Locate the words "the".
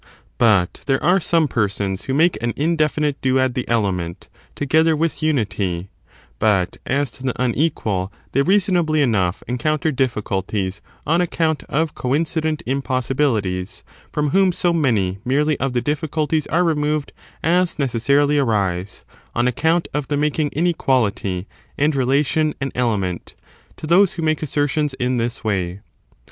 3.53-3.67, 7.23-7.39, 15.73-15.81, 20.07-20.17